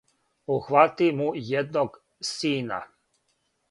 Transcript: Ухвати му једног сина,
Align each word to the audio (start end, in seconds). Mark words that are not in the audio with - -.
Ухвати 0.53 1.07
му 1.17 1.27
једног 1.53 2.01
сина, 2.33 2.79